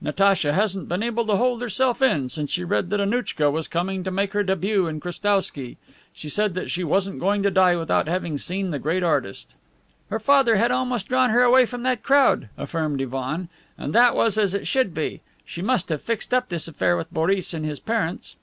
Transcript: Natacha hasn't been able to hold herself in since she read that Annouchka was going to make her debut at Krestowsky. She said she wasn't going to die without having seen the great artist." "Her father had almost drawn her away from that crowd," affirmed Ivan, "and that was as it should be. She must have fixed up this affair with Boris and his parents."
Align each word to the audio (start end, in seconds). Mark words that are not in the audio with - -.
Natacha 0.00 0.52
hasn't 0.52 0.88
been 0.88 1.02
able 1.02 1.26
to 1.26 1.34
hold 1.34 1.60
herself 1.60 2.00
in 2.00 2.28
since 2.28 2.52
she 2.52 2.62
read 2.62 2.88
that 2.90 3.00
Annouchka 3.00 3.50
was 3.50 3.66
going 3.66 4.04
to 4.04 4.12
make 4.12 4.32
her 4.32 4.44
debut 4.44 4.86
at 4.88 5.00
Krestowsky. 5.00 5.76
She 6.12 6.28
said 6.28 6.70
she 6.70 6.84
wasn't 6.84 7.18
going 7.18 7.42
to 7.42 7.50
die 7.50 7.74
without 7.74 8.06
having 8.06 8.38
seen 8.38 8.70
the 8.70 8.78
great 8.78 9.02
artist." 9.02 9.54
"Her 10.08 10.20
father 10.20 10.54
had 10.54 10.70
almost 10.70 11.08
drawn 11.08 11.30
her 11.30 11.42
away 11.42 11.66
from 11.66 11.82
that 11.82 12.04
crowd," 12.04 12.48
affirmed 12.56 13.02
Ivan, 13.02 13.48
"and 13.76 13.92
that 13.92 14.14
was 14.14 14.38
as 14.38 14.54
it 14.54 14.68
should 14.68 14.94
be. 14.94 15.20
She 15.44 15.62
must 15.62 15.88
have 15.88 16.00
fixed 16.00 16.32
up 16.32 16.48
this 16.48 16.68
affair 16.68 16.96
with 16.96 17.12
Boris 17.12 17.52
and 17.52 17.64
his 17.66 17.80
parents." 17.80 18.36